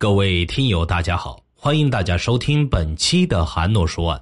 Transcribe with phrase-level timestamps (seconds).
[0.00, 4.18] 各位听友，大家好，欢迎大家收听本期的韩诺说案。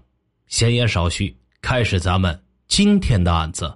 [0.48, 3.72] 闲言少叙，开始咱们今天的案子。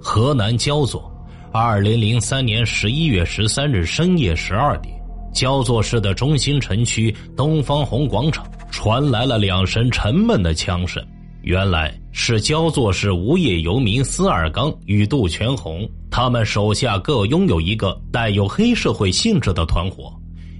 [0.00, 1.12] 河南焦作，
[1.52, 4.98] 二零零三年十一月十三日深夜十二点，
[5.34, 11.06] 焦作市的中心城区东方红广场传来了两声沉闷的枪声。
[11.42, 20.12] 原来是焦作市无业游民司二刚与杜全红，他们手下各拥有一个带有黑社会性质的团伙。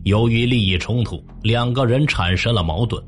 [0.05, 3.03] 由于利益冲突，两个人产生了矛盾。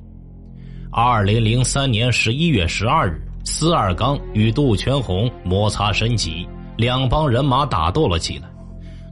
[0.90, 8.50] 二零零三年十一月十二日，司二刚与杜全红摩擦升级，两帮人马打斗了起来。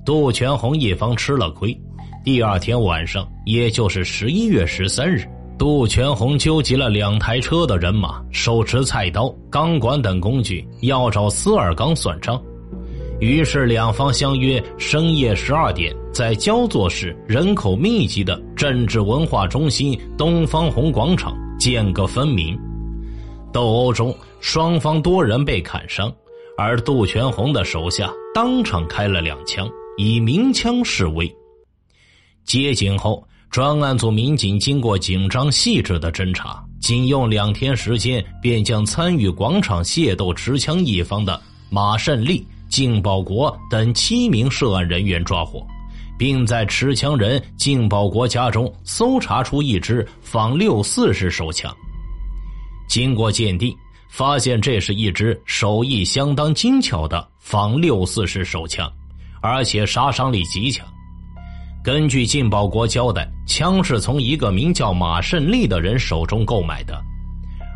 [0.04, 1.74] 杜全红一方吃了亏。
[2.22, 5.24] 第二天晚上，也就是十一月十三日。
[5.56, 12.38] 杜全红纠集了两台车的人马，手持菜刀、钢管等工具，要找司二刚算账。
[13.20, 22.58] 于是两方相约深夜十二点，在焦作市人口密集的政治文化中心东方红广场见个分明。
[23.52, 26.10] 斗殴中，双方多人被砍伤，
[26.56, 31.30] 而杜全红的手下当场开了两枪，以鸣枪示威。
[32.44, 33.24] 接警后。
[33.50, 45.66] 专案组民警经过紧张细致的侦查，仅用两天时间，便将参与广场械斗持枪一方的马胜利、靳保国等七名涉案人员抓获，
[46.16, 51.74] 并在持枪人靳保国家中搜查出一支仿六四式手枪。
[52.88, 53.76] 经过鉴定，
[54.08, 58.90] 发现这是一支手艺相当精巧的仿六四式手枪，
[59.40, 60.86] 而且杀伤力极强。
[61.82, 67.00] 根据靳保国交代，枪是从一个名叫马胜利的人手中购买的，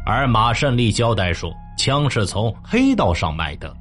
[0.04, 3.74] 而马胜利交代说，枪是从黑道上买的。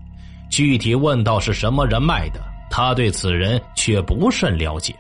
[0.54, 4.96] 具体问到是什么人卖的，他对此人却不甚了解。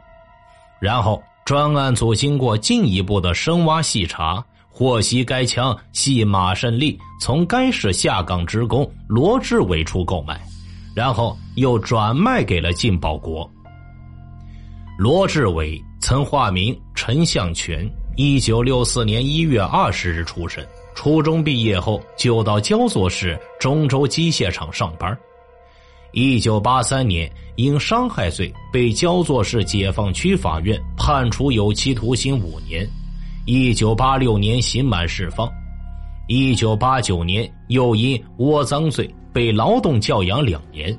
[0.80, 10.42] 然后，专案组经过进一步的深挖细查，获悉该枪系马胜利从该市下岗职工罗志伟处购买，
[10.96, 13.48] 然后又转卖给了靳保国。
[14.98, 20.66] 罗志伟曾化名陈向全，一九六四年一月二十日出生。
[20.96, 25.16] 初中毕业后就到焦作市中州机械厂上班。
[26.16, 32.88] 一九八三年因伤害罪被焦作市解放区法院判处有期徒刑五年。
[33.46, 35.52] 一九八六年刑满释放。
[36.28, 40.96] 一九八九年又因窝赃罪被劳动教养两年。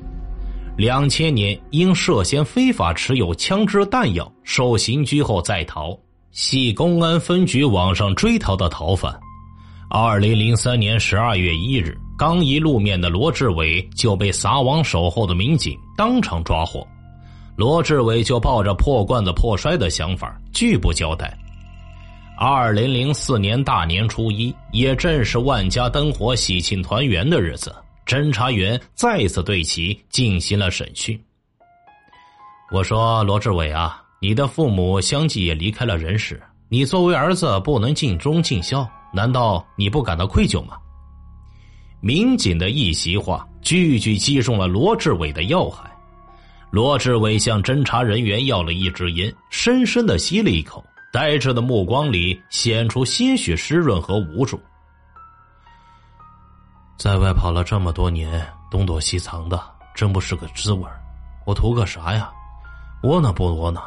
[0.77, 5.97] 两千年，因涉嫌非法持有枪支弹药，受刑拘后在逃，
[6.33, 9.17] 系公安分局网上追逃的逃犯。
[9.97, 16.85] 二零零三年十二月一日，刚一露面的罗志伟就被撒网守候的民警当场抓获。
[17.55, 21.33] 罗志伟就抱着破罐子破摔的想法，拒不交代。
[22.37, 27.73] 二零零四年大年初一，也正是万家灯火、喜庆团圆的日子。
[28.05, 31.17] 侦查员再次对其进行了审讯。
[32.73, 40.77] 我说：“罗志伟啊，你的父母相继也离开了人世，你作为儿子不能尽忠尽孝，难道你不感到愧疚吗？”
[42.03, 45.91] 民警的一席话，句句击中了罗志伟的要害。
[46.71, 54.61] 罗志伟向侦查人员要了一支烟，深深的吸了一口，呆滞的目光里显出些许湿润和无助。
[56.99, 59.63] 在外跑了这么多年，东躲西藏的，
[59.95, 60.83] 真不是个滋味
[61.47, 62.31] 我图个啥呀？
[63.05, 63.83] 窝囊不窝囊？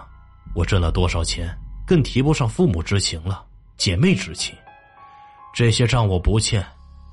[0.55, 1.55] 我挣了多少钱，
[1.85, 3.43] 更提不上父母之情了，
[3.75, 4.55] 姐妹之情，
[5.57, 6.63] 这些账我不欠，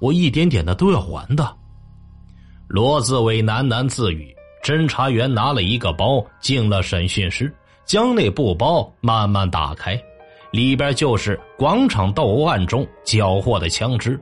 [0.02, 1.50] 我一点点的都要还的。
[2.68, 4.36] 罗自伟喃喃自语。
[4.62, 7.50] 侦查员拿了一个包进了审讯室，
[7.86, 9.98] 将那布包慢慢打开，
[10.50, 14.20] 里边就是广场斗殴案中缴获的枪支。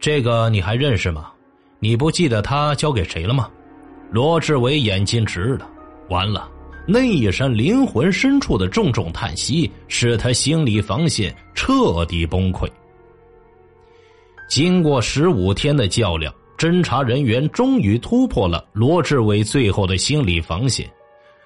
[0.00, 1.30] 这个你还认识吗？
[1.78, 3.48] 你不记得他交给谁了吗？
[4.10, 5.70] 罗志伟眼睛直了。
[6.08, 6.50] 完了，
[6.84, 12.68] 那一声灵魂深处的重重叹息，使他心理防线彻底崩溃。
[14.48, 20.90] 经过十五天的较量，侦查人员终于突破了罗志伟最后的心理防线，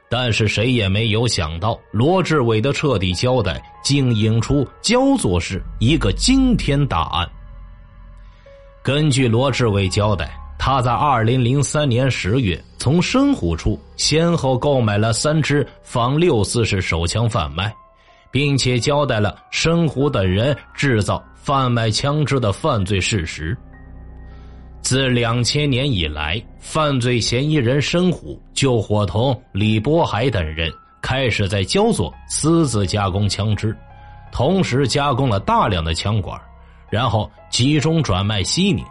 [0.09, 7.29] 但是谁也没有想到，罗志伟的彻底交代，竟引出焦作市一个惊天大案。
[8.85, 17.75] 根据罗志伟交代，他在二零零三年十月从深湖处先后购买了三支仿六四式手枪贩卖，
[18.31, 23.57] 并且交代了深湖等人制造、贩卖枪支的犯罪事实。
[24.81, 33.77] 自两千年以来，犯罪嫌疑人申虎就伙同李波海等人开始在焦作私自加工枪支，
[34.31, 36.41] 同时加工了大量的枪管，
[36.89, 38.85] 然后集中转卖西宁。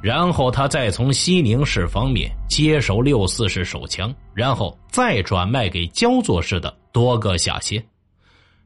[0.00, 7.84] 然后他再从西宁市方面接手六四式手枪，然后再转卖给焦作市的多个下线。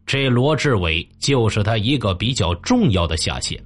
[0.06, 3.62] 这罗志伟就是他一个比较重要的下线。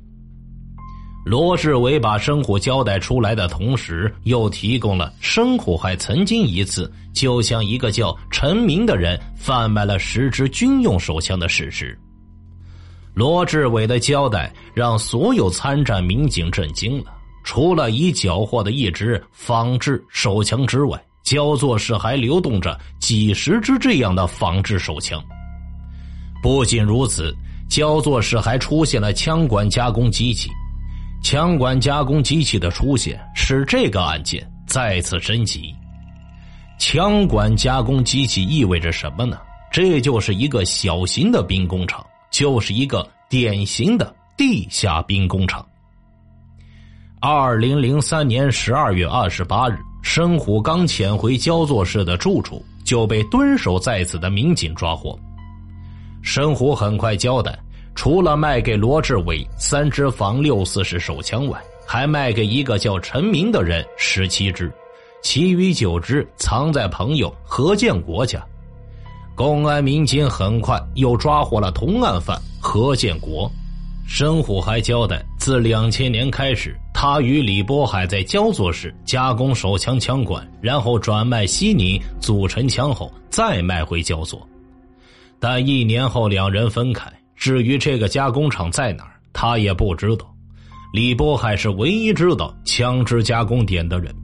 [1.25, 11.99] 罗志伟把生虎交代出来的同时，又提供了生虎还曾经一次就向一个叫陈明的人贩卖了十支军用手枪的事实。
[13.13, 17.13] 罗志伟的交代让所有参战民警震惊了。
[17.43, 25.23] 除了已缴获的一支仿制手枪之外，焦作市还流动着几十支这样的仿制手枪。
[26.47, 27.37] 不仅如此，
[27.69, 30.49] 焦作市还出现了枪管加工机器。
[31.21, 35.75] 枪管加工机器的出现，使这个案件再次升级。
[36.79, 39.37] 枪管加工机器意味着什么呢？
[39.73, 45.67] 这就是一个小型的兵工厂，就是一个典型的地下兵工厂。
[47.21, 55.19] 二零零三年十二月二十八日，申虎刚潜回焦作市的住处，就被蹲守在此的民警抓获。
[56.27, 57.57] 申虎很快交代，
[57.95, 61.57] 除了卖给罗志伟三支仿六四式手枪外，
[61.87, 64.71] 还卖给一个叫陈明的人十七支，
[65.23, 68.45] 其余九支藏在朋友何建国家。
[69.37, 73.49] 公安民警很快又抓获了同案犯何建国。
[74.05, 76.77] 申虎还交代，自两千年开始。
[76.93, 84.45] 他与李波海在焦作市加工手枪枪管，然后转卖西宁组成枪后再卖回焦作。
[85.39, 90.27] 但一年后两人分开，至于这个加工厂在哪儿，他也不知道。
[90.93, 94.15] 李波海是唯一知道枪支加工点的人。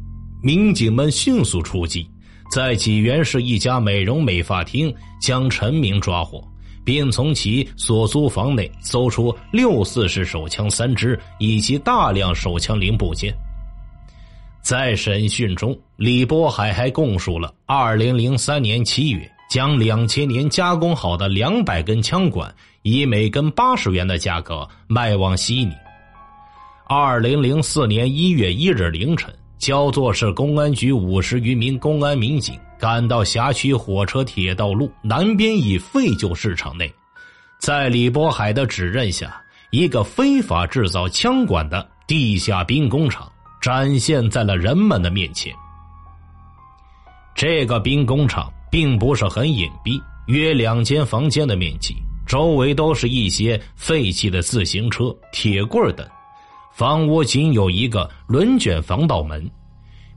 [0.43, 2.09] 民警们迅速出击，
[2.50, 6.43] 在济源市一家美容美发厅将陈明抓获。
[6.85, 13.32] 并从其所租房内搜出六四式手枪三支以及大量手枪零部件。
[14.62, 22.50] 在审讯中，李波海还供述了二零零三年七月将两千年加工好的两百根枪管
[22.81, 25.75] 以每根八十元的价格卖往西宁。
[26.88, 32.58] 二零零四年一月一日凌晨，焦作市公安局五十余名公安民警。
[32.78, 36.90] 赶到辖区火车铁道路南边一废旧市场内，
[37.58, 39.38] 在李波海的指认下，
[39.70, 45.55] 一个非法制造枪管的地下兵工厂展现在了人们的面前。
[47.34, 51.94] 这个兵工厂并不是很隐蔽，约两间房间的面积，
[52.26, 56.08] 周围都是一些废弃的自行车、铁棍等，
[56.72, 59.46] 房屋仅有一个轮卷防盗门。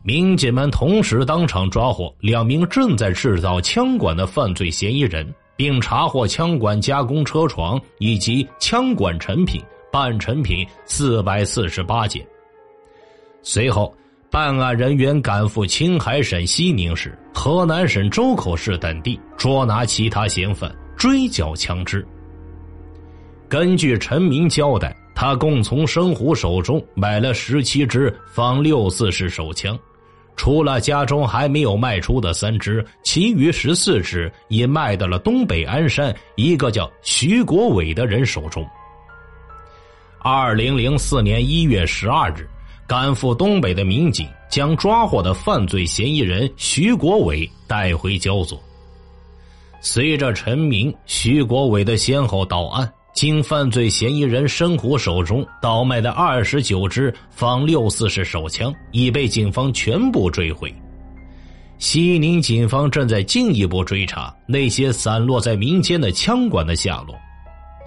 [0.03, 9.61] 民警们同时当场抓获两名正在制造枪管的犯罪嫌疑人，并查获枪管加工车床以及枪管成品、
[9.91, 12.25] 半成品四百四十八件。
[13.41, 13.93] 随后，
[14.35, 22.05] 办案人员赶赴青海省西宁市、河南省周口市等地捉拿其他嫌犯，追缴枪支。
[23.47, 29.79] 根据陈明交代，他共从生虎手中买了十七支仿六四式手枪。
[30.35, 38.67] 除了家中还没有卖出的三支，其余十四支已卖到了东北鞍山一个叫徐国伟的人手中。
[40.19, 42.45] 二零零四年一月十二日，
[42.87, 48.61] 赶赴东北的民警将抓获的犯罪嫌疑人徐国伟带回焦作。
[49.81, 52.91] 随着陈明、徐国伟的先后到案。
[53.15, 60.71] 经犯罪嫌疑人申虎手中倒卖的二十九支仿六四式手枪已被警方全部追回。
[61.77, 67.15] 西宁警方正在进一步追查那些散落在民间的枪管的下落。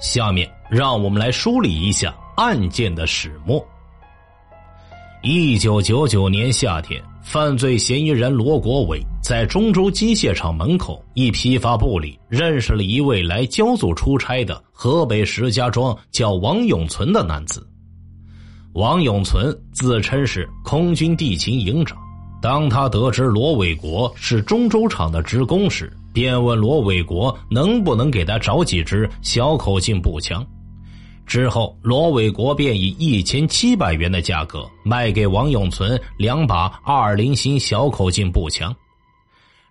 [0.00, 3.62] 下面让我们来梳理一下案件的始末。
[5.22, 7.02] 一九九九年夏天。
[7.22, 17.68] 犯罪嫌疑人罗国伟在中州机械厂门口一批发部里认识了一位来焦作出差的河北石家庄叫王永存的男子。
[18.72, 21.98] 王永存自称是空军地勤营长。
[22.40, 30.46] 当他得知罗伟国是中州厂的职工时，便问罗伟国能不能给他找几支小口径步枪。
[31.28, 38.74] 之后，罗伟国便以一千七百元的价格卖给王永存两把二零型小口径步枪。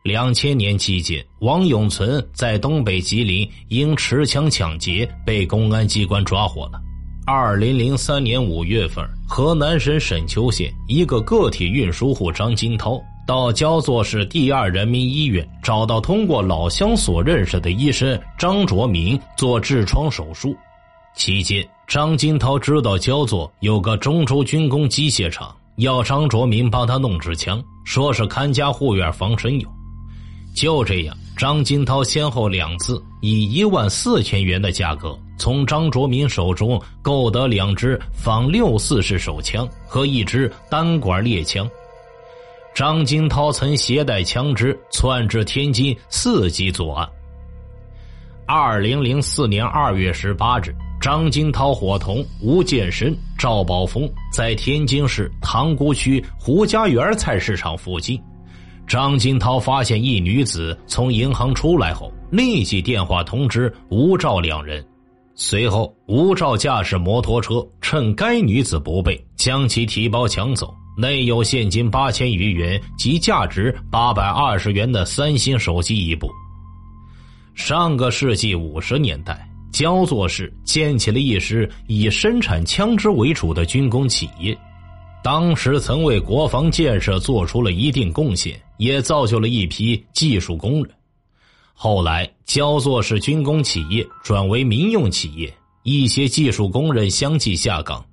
[0.03, 6.79] 两千年期间，王永存在东北吉林因持枪抢劫被公安机关抓获了。
[7.25, 20.55] 二零零三年五月份，河南省沈丘县一个个体运输户张金涛到焦作市第二人民医院找到通过老乡所认识的医生张卓明做痔疮手术。
[21.17, 29.73] 期间，张金涛知道焦作有个中州军工机械厂，要张卓明帮他弄支枪，说是看家护院防身用。
[30.55, 41.67] 就这样，张金涛先后两次以一万四千元的价格从张卓明手中购得两支仿六四式手枪和一支单管猎枪。
[42.75, 47.09] 张金涛曾携带枪支窜至天津伺机作案。
[48.45, 58.19] 二零零四年二月十八日，张金涛伙同吴建生、赵宝峰在天津市塘沽区胡家园菜市场附近，
[58.87, 64.83] 张金涛发现一女子从银行出来后，立即电话通知吴赵两人。
[65.35, 70.73] 随后，吴兆驾驶摩托车趁该女子不备，将其提包抢走。
[70.97, 76.27] 内有现金八千余元及价值八百二十元的三星手机一部。
[77.53, 84.57] 上个世纪五十年代，焦作市建起了一支以生产枪支为主的军工企业，
[85.23, 90.93] 当时曾为国防建设做出了一定贡献，也造就了一批技术工人。
[91.73, 98.03] 后来，焦作市军工企业转为民用企业，一些技术工人相继下岗，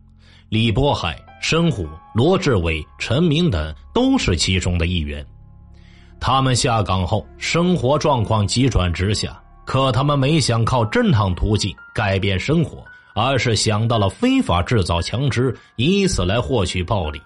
[0.48, 1.18] 李波海。
[1.40, 5.22] 申虎、罗志伟、陈明等都是其中的一员。
[6.18, 9.38] 他们下岗后，生活状况急转直下。
[9.64, 17.20] 可他们没想靠正当途径改变生活，而是想到了非法制造枪支，以此来获取暴利。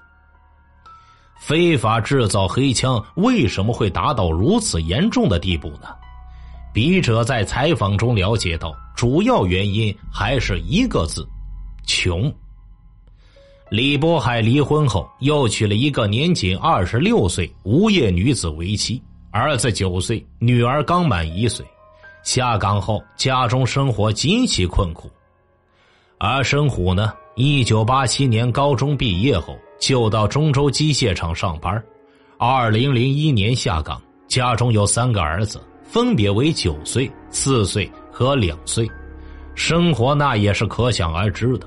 [1.41, 5.89] 非法制造黑枪为什么会达到如此严重的地步呢？
[6.73, 11.27] 笔者在采访中了解到，主要原因还是一个字：
[11.87, 12.33] 穷。
[13.71, 21.67] 李波海离婚后，又娶了一个年仅二十六岁无业女子为妻，儿子九岁，女儿刚满一岁。
[22.29, 25.11] 下岗后，家中生活极其困苦。
[26.19, 31.83] 而申虎呢，一九八七年高中毕业后，就到中州机械厂上班。
[32.37, 38.87] 二零零一年下岗，家中有三个儿子，分别为九岁、四岁和两岁，
[39.55, 41.67] 生活那也是可想而知的。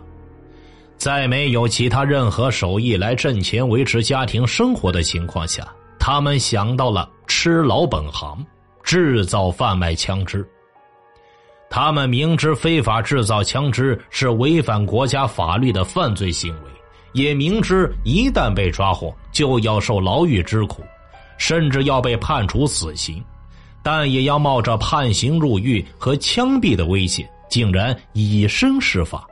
[0.96, 8.46] 在没有其他任何手艺来挣钱维持家庭生活的情况下，他们想到了吃老本行，
[8.91, 10.45] 制造贩卖枪支。
[11.69, 16.69] 他们明知非法制造枪支是违反国家法律的犯罪行为，
[17.13, 20.83] 也明知一旦被抓获就要受牢狱之苦，
[21.38, 23.24] 甚至要被判处死刑，
[23.81, 29.25] 但也要冒着判刑入狱和枪毙的危险，竟然以身试法。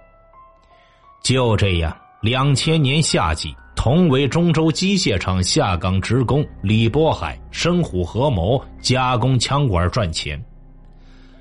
[1.21, 10.37] 就这样，两千年夏季，同为中州机械厂下岗职工李波海、申虎合谋加工枪管赚钱。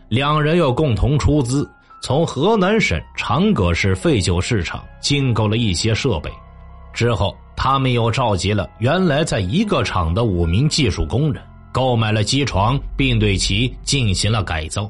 [0.08, 1.68] 两人又共同出资，
[2.00, 6.30] 从河南省长葛市废旧市场进购了一些设备。
[6.94, 11.42] 之后，他们又召集了原来在一个厂的五名技术工人，
[11.72, 14.88] 购买了机床，并对其进行了改造，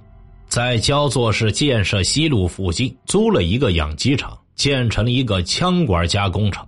[0.48, 4.36] 在焦作市建设西路附近租了一个养鸡场。
[4.54, 6.66] 建成了一个枪管加工厂。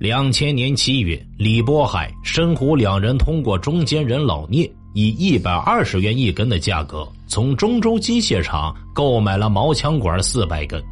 [0.00, 4.64] 两千年七月，李波海、申虎两人通过中间人老聂，
[4.94, 10.82] 以一百二十元一根的价格，从中州机械厂购买了毛枪管四百根，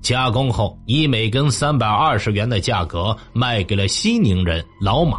[0.00, 5.18] 加工后以每根三百二十元的价格卖给了西宁人老马。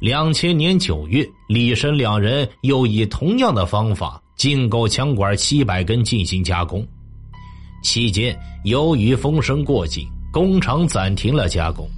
[0.00, 6.84] 两千年九月，李申两人又以同样的方法进购枪管七百根进行加工。
[7.84, 11.88] 期间，由于风声过紧，工厂暂停了加工。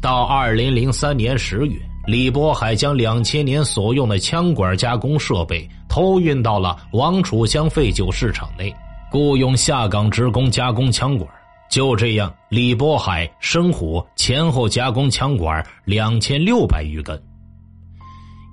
[0.00, 8.74] 到二零零三年十月，李波海将两千年所用的枪管加工设备偷运到了王楚乡废旧市场内，
[9.10, 11.28] 雇佣下岗职工加工枪管。
[11.70, 17.22] 就这样，李波海、申虎前后加工枪管两千六百余根。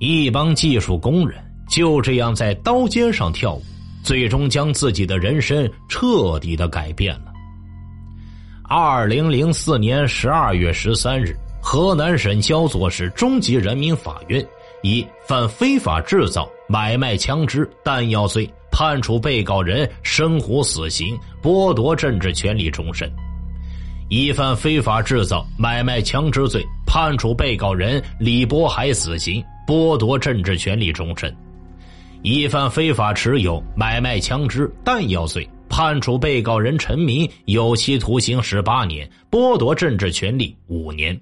[0.01, 3.63] 一帮技术工人就这样在刀尖上跳舞。
[4.03, 7.26] 最终将自己的人生彻底的改变了。
[8.69, 14.45] 二零零四年十二月十三日，河南省焦作市中级人民法院
[14.83, 23.07] 以犯非法制造、买卖枪支、弹药罪，判处被告人申虎死刑，剥夺政治权利终身；
[24.09, 31.33] 以犯非法制造、买卖枪支罪，判处被告人李波海死刑，剥夺政治权利终身。
[32.21, 41.15] 一犯非法持有、买卖枪支、弹药罪，判处被告人陈明有期徒刑十八年，剥夺政治权利五年；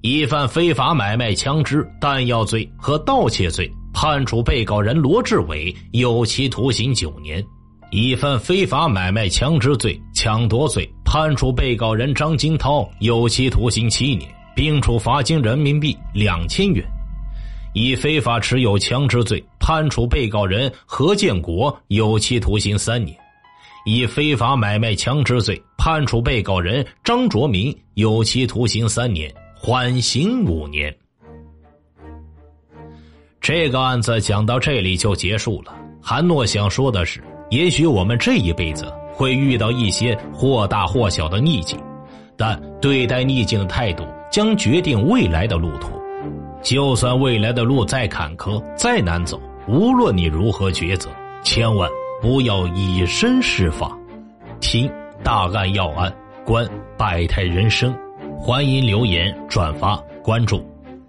[0.00, 7.40] 以犯非法买卖枪支、弹药罪和盗窃罪，判处被告人罗志伟有期徒刑九年；
[7.92, 16.84] 以犯非法买卖枪支罪、抢夺罪，判处被告人张金涛有期徒刑七年，并处罚金人民币两千元；
[17.74, 23.16] 以非法持有枪支罪，判处被告人何建国有期徒刑三年。
[23.84, 30.94] 以非法买卖枪支罪判处被告人张卓明有期徒刑三年，缓刑五年。
[33.40, 35.74] 这个案子讲到这里就结束了。
[36.00, 41.76] 韩诺想说的是，也许我们这一辈子会遇到一些或大或小的逆境，
[42.36, 45.90] 但对待逆境的态度将决定未来的路途。
[46.62, 51.10] 就算未来的路再坎坷、再难走，无论你如何抉择，
[51.42, 51.90] 千万。
[52.22, 53.90] 不要以身试法，
[54.60, 54.88] 听
[55.24, 56.14] 大案要案，
[56.46, 56.64] 观
[56.96, 57.92] 百态人生。
[58.38, 60.64] 欢迎留言、转发、关注，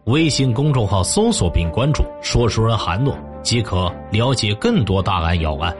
[0.05, 5.71] 微信公众号搜索并关注“说书人韩诺”，即可了解更多大案要案。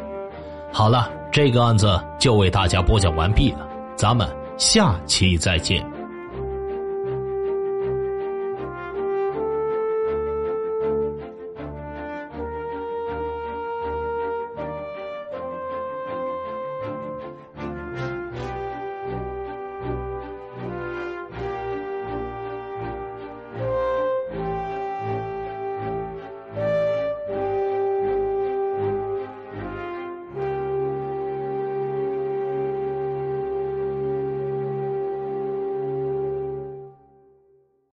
[0.71, 5.83] 好了，这个案子就为大家播讲完毕了，咱们下期再见。